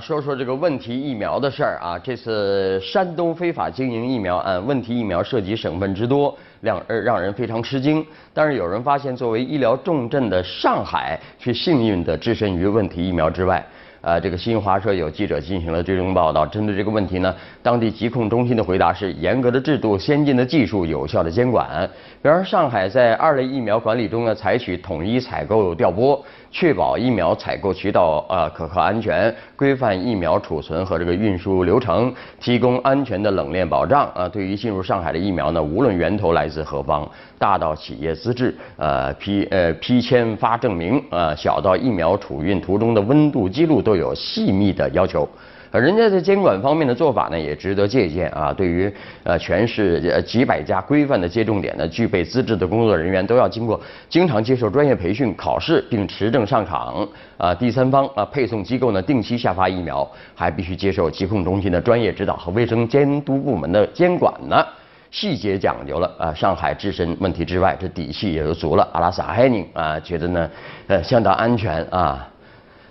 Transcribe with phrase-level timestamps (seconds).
[0.00, 1.98] 说说这个问题疫苗的事儿啊。
[1.98, 8.04] 这次山东非法经营疫苗案，问题疫苗涉及省份之多，让让人非常吃惊。
[8.32, 13.64] 但是有人发现，作为医疗重镇的上海，却幸运地置身于问题疫苗之外。
[14.00, 21.88] 呃，这个新华社有记者进行了追踪报道，针对这个问题呢，当地疾控中心的回答是：严格的制度、先进的技术、有效的监管。
[22.22, 26.24] 比方上海在二类疫苗管理中呢，采取统一采购调拨。
[26.50, 34.26] 确保疫苗采购渠道啊可靠安全，规范疫苗储存和这个运输流程，提供安全的冷链保障啊。
[34.26, 37.06] 对于进入上海的疫苗呢，无论源头来自何方，
[37.38, 45.28] 大到企业资质，呃批呃批签发证明啊，小到疫苗储运途中的温度记录，都有细密的要求。
[45.70, 48.50] 呃，人家在监管方面的做法呢，也值得借鉴啊。
[48.54, 48.90] 对于
[49.22, 57.06] 呃全市呃几百家规范的接种点呢，具备资质的工作人员都要经过经常接受专业培训、考试，并持证上岗。
[57.36, 64.64] 啊，第三方啊配送机构呢定期下发疫苗，还必须接受疾控中心的专业指导和卫生监督部门的监管呢。
[65.10, 68.86] 细节讲究了啊，上海置身问题之外，这底气也就足了。
[68.92, 70.50] 阿拉萨海宁啊，觉得呢
[70.86, 72.28] 呃相当安全啊。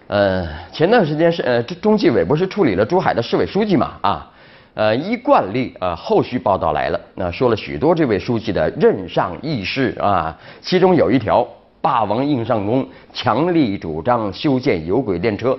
[0.08, 4.32] 呃，前段时间是呃中纪委不是处理了珠海的市委书记嘛啊，
[4.73, 11.48] 呃依惯例啊后续报道来了，那说了许多这位书记的任上议事啊，其中有一条
[11.82, 15.58] 霸王硬上弓，强力主张修建有轨电车，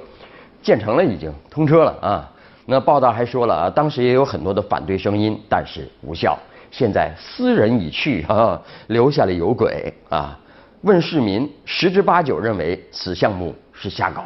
[0.61, 2.31] 建成了已经通车了啊。
[2.71, 6.39] 那报道还说了啊，当时也有很多的反对声音，但是无效。
[6.71, 10.39] 现在斯人已去啊，留下了有轨啊。
[10.83, 14.25] 问市民，十之八九认为此项目是瞎搞。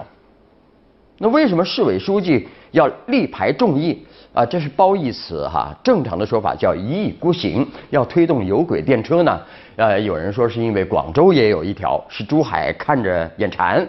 [1.18, 4.04] 那为什么市委书记要力排众议
[4.34, 4.44] 啊？
[4.44, 5.72] 这是褒义词哈。
[5.84, 9.40] 正常的说法叫一意孤行，要推动有轨电车呢。
[9.76, 13.86] 呃，有人说是因为广州也有一条，是珠海看着眼馋。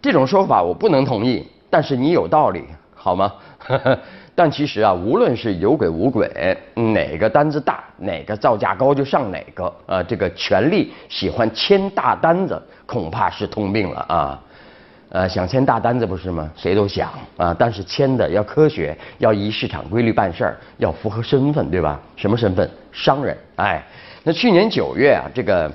[0.00, 3.30] 这种说法我不能同意，但是你有道理，好吗？
[4.34, 6.28] 但其实啊，无论是有轨无轨，
[6.74, 9.72] 哪个单子大，哪个造价高就上哪个。
[9.86, 14.42] 啊，这个权力喜欢签大单子，恐怕是通病了啊。
[15.08, 16.50] 呃，想签大单子不是吗？
[16.54, 21.98] 谁都想啊，但是签的要科学，要依市场规律办事儿，要符合身份，对吧？
[22.16, 22.68] 什么身份？
[22.92, 23.34] 商人。
[23.54, 23.82] 哎，
[24.24, 25.70] 那去年九月啊，这个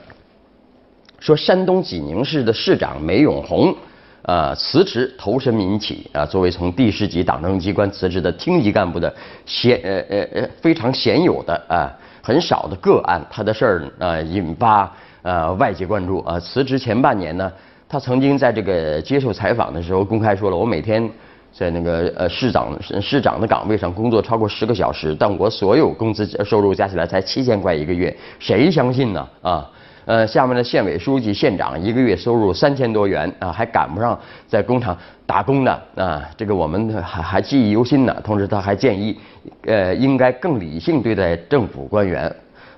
[1.19, 3.75] 说山东济宁市的市长梅永红
[4.23, 9.13] 啊辞职投身民企啊，作为从地市级党政机关辞职的厅级干部的
[9.45, 16.39] 鲜呃呃呃非常鲜有的啊很少的个案，他的事儿啊引发呃外界关注啊。
[16.39, 17.51] 辞职前半年呢。
[17.93, 21.11] 他曾经在这个接受采访的时候公开说了，我每天
[21.51, 29.27] 在那个呃市长市长的岗位上工作超过十个小时，但我所有工资收入加起来才七千块一个月，谁相信呢？
[29.41, 29.69] 啊，
[30.05, 38.15] 呃，下面的县委书记、县长一个月收入三千多元啊，还赶不上在工厂打工的啊，这个我们还还记忆犹新呢。
[38.23, 39.17] 同时，他还建议，
[39.65, 42.33] 呃，应该更理性对待政府官员。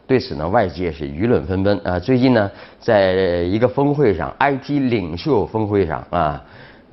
[0.05, 1.97] 对此呢，外界是舆论纷纷啊。
[1.97, 3.13] 最近呢，在
[3.43, 6.43] 一个峰会上，IT 领袖峰会上啊，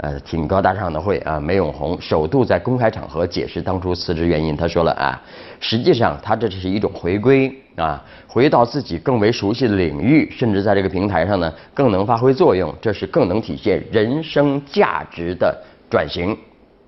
[0.03, 1.39] 呃，挺高大上的会啊。
[1.39, 5.21] 梅永红首度在公开场合解释当初辞职原因，他说了啊，
[5.61, 15.57] 实际上他这是一种回归啊，回到自己更为熟悉的领域，甚至在这个平台上呢，更能发挥作用，这是更能体现人生价值的
[15.91, 16.37] 转型。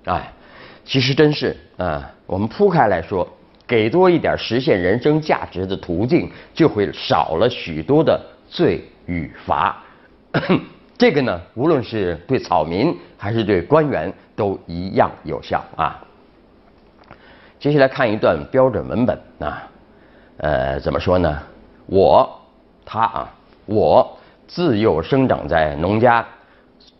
[0.05, 0.31] 哎，
[0.83, 3.27] 其实真是啊，我们铺开来说。
[3.65, 9.81] 给多一点实现人生价值的途径，就会少了许多的罪与罚。
[11.03, 16.01] 这个呢，无论是对草民还是对官员都一样有效啊。
[17.59, 19.67] 接下来看一段标准文本啊，
[20.37, 21.37] 呃，怎么说呢？
[21.87, 22.39] 我，
[22.85, 23.29] 他啊，
[23.65, 26.25] 我自幼生长在农家，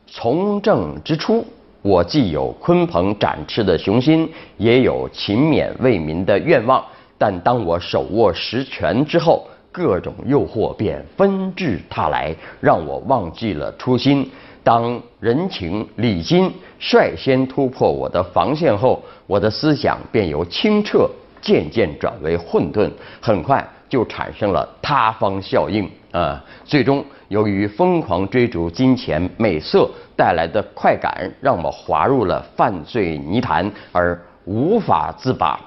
[0.05, 1.45] 从政之初。
[1.81, 6.83] 我既有鲲鹏展翅的雄心，也有勤勉为民的愿望。
[7.17, 14.31] 但当我手握实权之后，各种诱惑便纷至沓来，让我忘记了初心。
[14.63, 16.49] 当人情礼金
[16.79, 21.09] 率先突破我的防线后，我的思想便由清澈
[21.41, 22.89] 渐渐转为混沌，
[23.19, 26.41] 很快就产生了塌方效应啊！
[26.63, 27.03] 最终。
[27.29, 35.59] 由于疯狂追逐金钱美色带来的快感，让我滑入了犯罪泥潭而无法自拔。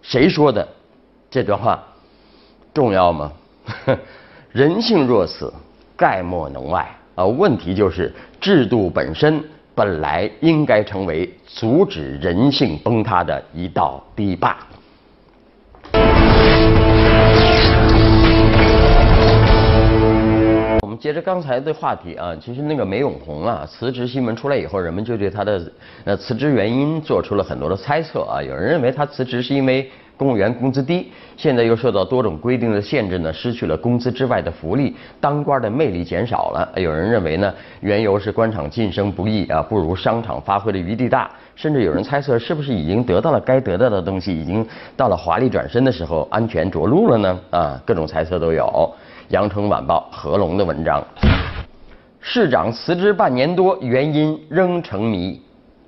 [0.00, 0.66] 谁说的？
[1.30, 1.82] 这段话
[2.78, 3.32] 重要吗？
[4.52, 5.52] 人性若此，
[5.96, 7.26] 概莫能外啊！
[7.26, 9.42] 问题就是制度本身
[9.74, 14.56] 本来应该成为阻止人性崩塌的一道堤坝。
[20.80, 21.20] 我们接着。
[21.20, 25.72] 刚才的话题啊，其实那个梅永红啊辞职新闻出来以后，人们就对他的
[26.04, 28.40] 呃辞职原因做出了很多的猜测啊。
[28.40, 36.68] 有人认为他辞职是因为公务员工资低，现在又受到多种规定的限制呢，失去了工资之外的福利，当官的魅力减少了。
[36.74, 41.30] 有人认为呢，缘由是官场晋升不易啊，不如商场发挥的余地大。
[41.54, 44.66] 甚至有人猜测，是不是已经得到了该得到的东西，已经
[44.96, 47.40] 到了华丽转身的时候，安全着陆了呢？
[47.50, 48.92] 啊，各种猜测都有。
[49.28, 51.04] 羊城晚报何龙的文章，
[52.20, 55.40] 市长辞职半年多，原因仍成谜，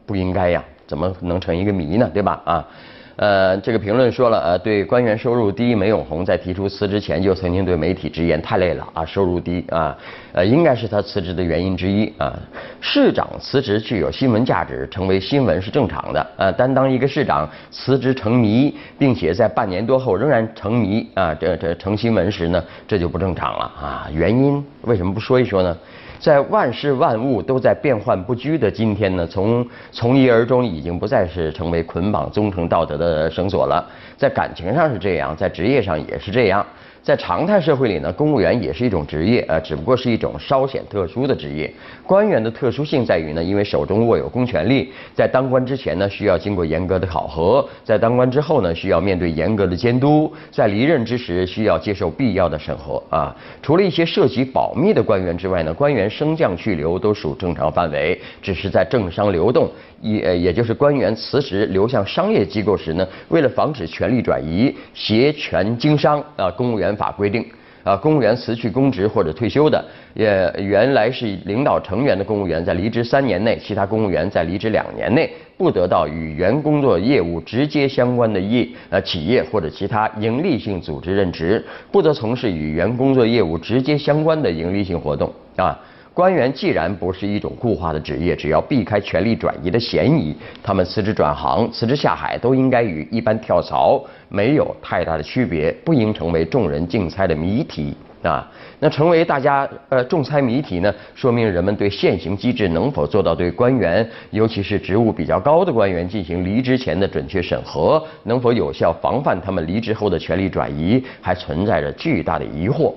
[0.07, 2.09] 不应该呀，怎么能成一个谜呢？
[2.13, 2.41] 对吧？
[2.45, 2.69] 啊。
[3.17, 9.97] 呃，这个评论说了，呃，对官员收入低，梅永红在提出辞职前就曾经对媒体直言太累了啊，收入低啊，
[10.33, 12.39] 呃，应该是他辞职的原因之一啊。
[12.81, 16.51] 市长辞职具有新闻价值，成为新闻是正常的啊。
[16.57, 24.09] 但当一个市长辞职成谜，并且在半年多后仍然成谜啊，这这成新闻时呢，这就不正常了啊。
[24.13, 25.77] 原因为什么不说一说呢？
[26.19, 33.85] 在万事万物都在变幻不居的今天呢，从从一而终已经不再是成为捆绑忠诚道德的绳索了。
[34.17, 36.65] 在感情上是这样，在职业上也是这样。
[37.03, 41.73] 在常态社会里呢，公务员也是一种职业，呃，只不过是一种稍显特殊的职业。
[42.07, 53.03] 官员的特殊性在于呢，因为手中握有公权力，在当官之前呢，需要经过严格的考核；在当官之后呢，需要面对严格的监督；在离任之时，需要接受必要的审核。
[53.09, 59.71] 啊，除了一些涉及保密的官员之外呢，官员升降去留都属正常范围，只是在政商流动。
[60.03, 67.45] 也也就是官员辞职流向商业机构时呢，为了防止权力转移、挟权经商啊，公务员法规定
[67.83, 69.83] 啊，公务员辞去公职或者退休的，
[70.13, 85.79] 也原来是领导成员的公务员，在离职三年内，其他公务员在离职两年内，不得到与原工作业务直接相关的业呃企业或者其他盈利性组织任职，不得从事与原工作业务直接相关的盈利性活动啊。
[86.21, 98.47] 官员既然不是一种固化的职业，只要避开权力转移的嫌疑，他们辞职转行、辞职下海都应该与一般跳槽没有太大的区别，不应成为众人竞猜的谜题啊！
[98.81, 112.93] 那成为大家呃众猜谜题呢，说明人们对现行机制能否做到对官员，尤其是职务比较高的官员进行离职前的准确审核，能否有效防范他们离职后的权力转移，还存在着巨大的疑惑。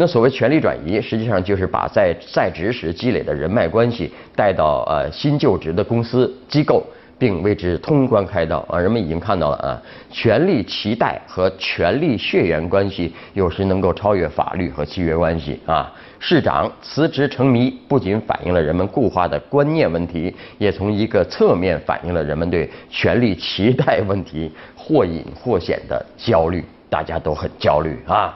[0.00, 6.86] 那所谓权力转移，实际上就是把在在职时积累的人脉关系带到呃新就职的公司机构，
[7.18, 8.78] 并为之通关开道啊。
[8.78, 15.92] 人们已经看到了啊，权力脐带和权力血缘关系有时能够超越法律和契约关系啊。
[16.20, 26.64] 市长辞职成谜，不仅反映了人们固化的观念问题，也从一个侧面反映了人们对权力脐带问题或隐或显的焦虑。
[26.88, 28.32] 大家都很焦虑啊。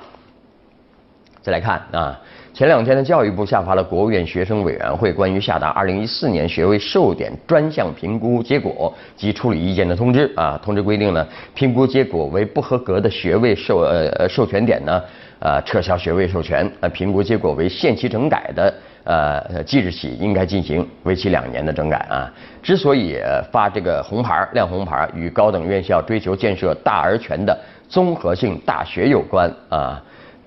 [1.43, 2.17] 再来看啊，
[2.55, 10.57] 前两天的教育部下发了国务院学生委员会关于下达二零一四年学位授点专项评估结果及处理意见的通知啊。
[10.63, 15.03] 通知规定呢，评估结果为不合格的学位授呃呃授权点呢，
[15.41, 18.73] 呃撤销学位授权；呃评估结果为限期整改的，
[19.03, 22.33] 呃即日起应该进行为期两年的整改啊。
[22.63, 23.19] 之所以
[23.51, 27.59] 发这个红牌亮红牌，与高等院校追求建设大而全的
[27.89, 30.01] 综合性大学有关啊。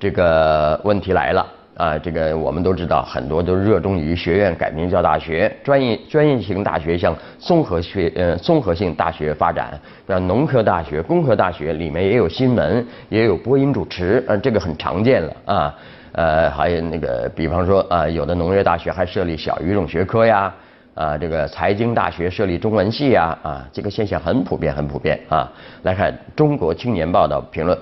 [0.05, 1.43] 这个问题来了
[1.75, 1.97] 啊！
[1.97, 9.73] 这个我们都知道，很多都热衷于学院改名叫大学，专业专业型大学向综合学呃综合性大学发展，
[10.07, 15.75] 像农科大学、工科大学里面也有新闻，也有播音主持，呃，这个很常见了啊。
[16.11, 20.53] 呃，还有那个，比方说啊，有的农业大学还设立小语种学科呀，
[20.93, 25.51] 啊，这个财经大学设立中文系呀，啊，这个现象很普遍，很普遍啊。
[25.81, 27.75] 来看《中国青年报道》评论。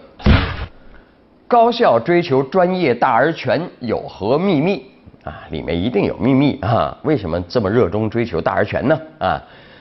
[1.53, 4.83] 高校追求专业大而全有何秘密
[5.24, 5.45] 啊？
[5.51, 6.98] 里面一定有秘密啊！
[7.03, 9.00] 为什么这么热衷追求大而全呢？
[9.19, 9.39] 啊，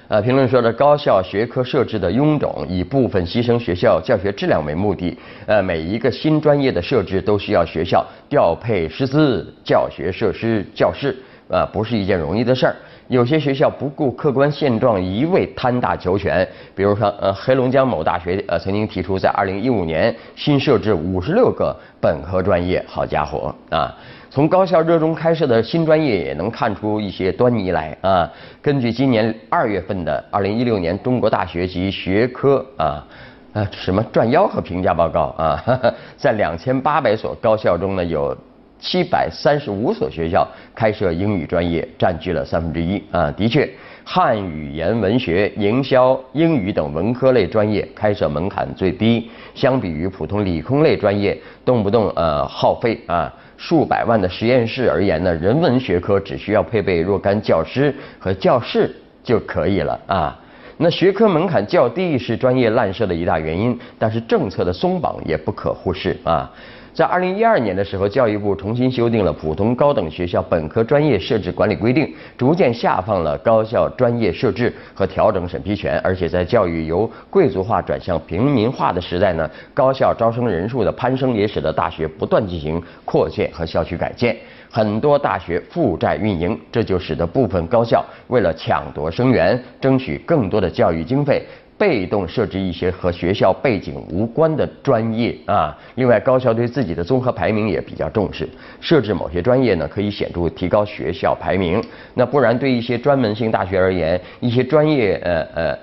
[0.09, 5.17] 呃，评论说的高校学科设置的臃肿，以部分牺牲学校教学质量为目的。
[5.47, 11.17] 呃，每一个新专业的设置都需要学校调配师资、教学设施、教室，
[11.49, 12.77] 啊，不是一件容易的事儿。
[13.13, 16.49] 有些学校不顾客观现状，一味贪大求全。
[16.75, 22.83] 比如说，呃，黑龙江某大学呃曾经提出，在二零一五年新设置五十六个本科专业。
[22.89, 23.95] 好家伙啊！
[24.31, 28.27] 从高校热衷开设的新专业也能看出一些端倪来啊。
[28.63, 33.07] 根据今年二月份的二零一六年中国大学及学科啊
[33.53, 38.35] 啊什么转吆喝评价报告啊，哈 哈在两千八百所高校中呢有。
[38.83, 43.31] 七百三十五所学校开设英语专业，占据了三分之一啊。
[43.31, 43.69] 的确，
[44.03, 60.37] 汉语言文学、营销、英语等文科类专业开设门槛最低，相比于普通理工类专业，动不动呃耗费啊数百万的实验室而言呢，人文学科只需要配备若干教师和教室就可以了啊。
[60.83, 66.51] 那学科门槛较低是专业滥设的一大原因，但是政策的松绑也不可忽视啊。
[66.93, 72.05] 在二零一二年的时候，教育部重新修订了《普通高等学校本科专业设置管理规定》，
[72.37, 76.01] 逐渐下放了高校专业设置和调整审批权。
[76.01, 84.37] 而且在教育由贵族化转向平民化的时代呢，高校招生人数的攀升也使得大学不断进行扩建和校区改建。
[84.75, 91.43] 很多大学负债运营，这就使得部分高校为了抢夺生源，争取更多的教育经费，
[91.77, 95.77] 被动设置一些和学校背景无关的专业啊。
[95.97, 98.49] 另外，高校对自己的综合排名也比较重视，
[98.81, 101.85] 设置某些专业呢，可以显著提高学校排名。
[102.15, 105.79] 那不然，对一些专门性大学而言，一些专业呃呃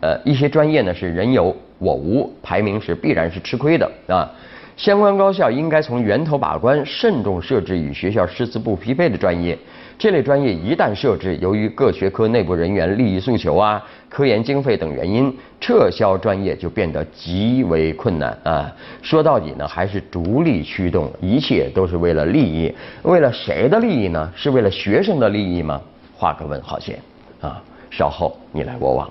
[0.00, 4.30] 呃一些专业呢是人有我无，排名是必然是吃亏的啊。
[4.76, 9.56] 相关高校应该从源头把关，慎重设置与学校师资不匹配的专业。
[9.96, 18.70] 这类专业一旦设置，由于各学科内部人员利益诉求啊、科研经费等原因，撤销专业就变得极为困难啊。
[19.00, 22.74] 说到底呢，还是逐利驱动，一切都是为了利益。
[23.04, 24.28] 为了谁的利益呢？
[24.34, 25.80] 是为了学生的利益吗？
[26.16, 26.98] 画个问号线
[27.40, 27.62] 啊！
[27.90, 29.08] 稍后你来我往。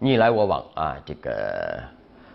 [0.00, 1.82] 你来我往啊，这个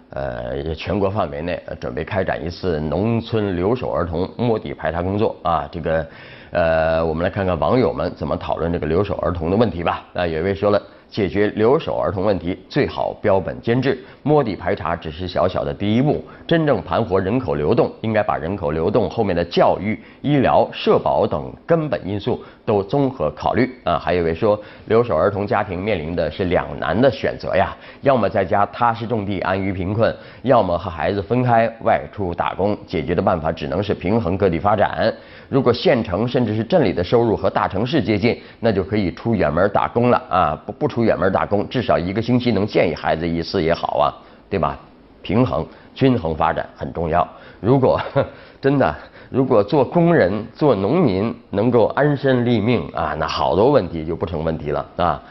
[0.09, 6.05] 呃，全国范围内准备开展一次农村留守儿童摸底排查工作啊，这个
[6.51, 10.05] 呃，我们来看看网友们怎么讨论这个留守儿童的问题吧。
[10.13, 10.81] 啊，有一位说了。
[11.13, 14.03] 解决留守儿童问题，最好标本兼治。
[14.23, 23.69] 摸底排查只是小小的第一步，真正盘活人口流动，应该把人口流动后面的教育、医疗、社保等根本因素都综合考虑。
[23.83, 32.75] 啊，还有一位说，留守儿童家庭面临的是两难的选择呀，要么在家踏实种地，安于贫困，要么和孩子分开外出打工。
[32.87, 35.13] 解决的办法只能是平衡各地发展。
[35.47, 40.59] 如果县城甚至是镇里的收入和大城市接近，那就可以出远门打工了啊！
[40.65, 44.13] 不不出远门打工，至少一个星期能见一孩子一次也好啊，
[44.49, 44.79] 对吧？
[45.21, 47.25] 平衡均衡发展很重要。
[47.61, 48.01] 如果
[48.59, 48.93] 真的，
[49.29, 55.23] 如果做工人、做农民能够安身立命啊，那好多问题就不成问题了啊。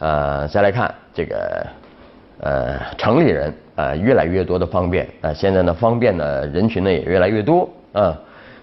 [0.00, 1.66] 呃，再来看这个，
[2.40, 8.16] 呃，城里人呃越来越多的方便啊，现在呢方便的人群呢也越来越多啊。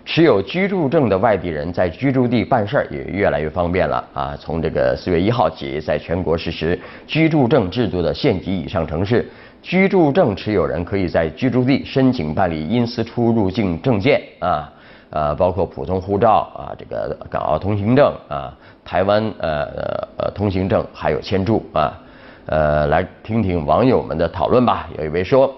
[0.05, 4.37] 持有居住证的外地人在居住地办事儿也越来越方便了啊！
[4.39, 9.27] 从这个四月一号起，在全国实施居住证制度的县级以上城市，
[9.63, 14.71] 居住证持有人可以在居住地申请办理因私出入境证件啊，
[15.09, 18.53] 呃，包括普通护照啊，这个港澳通行证啊，
[18.85, 21.99] 台湾呃呃呃通行证，还有签注啊，
[22.45, 24.87] 呃，来听听网友们的讨论吧。
[24.99, 25.51] 有一位说。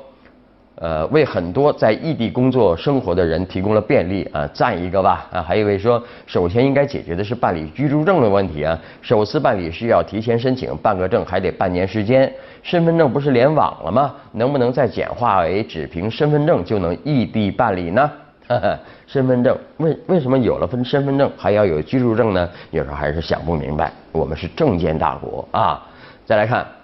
[0.80, 5.42] 呃，为很多在异地工作生活的人提供了便利啊，赞一个吧啊！
[5.42, 12.32] 还有一位说，首先应该解决的是办理居住证的问题啊，首次办理需要提前申请，办个证还得半年时间，
[12.62, 14.14] 身份证不是联网了吗？
[14.34, 18.12] 能不能再简化为只凭身份证就能异地办理呢？
[19.08, 22.48] 身份证为为什么有了份身份证还要有居住证呢？
[22.70, 23.92] 有时候还是想不明白。
[24.12, 25.84] 我们是证件大国啊！
[26.24, 26.77] 再来看。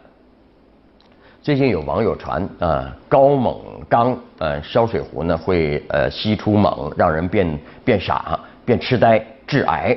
[1.44, 3.60] 最近有网友传啊，高锰
[3.90, 9.94] 钢呃烧水壶呢会呃吸出锰，让人变变傻、变痴呆、致癌。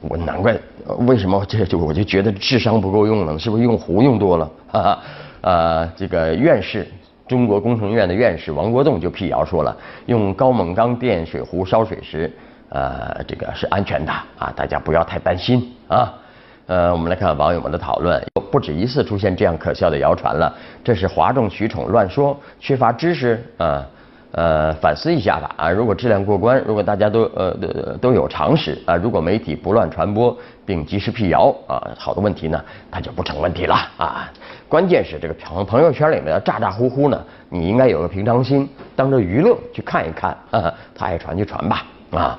[0.00, 0.56] 我难怪
[1.00, 4.50] 为什么这就我就觉得智商不够用了，是不是用壶用多了？
[4.68, 4.98] 哈哈，
[5.42, 6.86] 呃，这个院士，
[7.28, 12.32] 中国工程院的院士王国栋就辟谣说了，用高锰钢电水壶烧水时，
[12.70, 16.10] 呃，这个是安全的啊，大家不要太担心啊。
[16.68, 20.54] 呃，我们来看网友们的讨论，不止一次出现这样可笑的谣传了，
[20.84, 23.84] 这是哗众取宠、乱说、缺乏知识啊！
[24.32, 25.70] 呃，反思一下吧啊！
[25.70, 27.54] 如果质量过关，如果大家都呃
[28.00, 32.58] 都有常识啊，如果媒体不乱传播并及时辟谣啊，好多问题呢，
[32.90, 34.32] 它就不成问题了啊！
[34.70, 38.66] 关键是这个朋朋友圈里面咋咋呼呼呢，你应该有个平常心，
[38.96, 42.38] 当着娱乐去看一看啊，他爱传就传吧啊！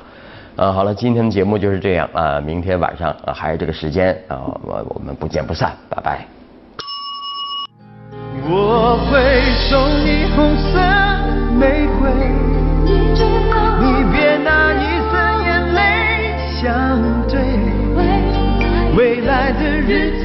[0.56, 6.26] 啊，好了，今天的节目就是这样啊，明天晚上啊还是这个时间啊，我我们不见不散，拜拜。
[8.48, 10.78] 我会送你红色
[11.58, 12.12] 玫瑰，
[13.80, 15.12] 你别拿一丝
[15.44, 15.80] 眼泪
[16.62, 16.68] 相
[17.28, 17.40] 对，
[18.96, 20.23] 未来的日子。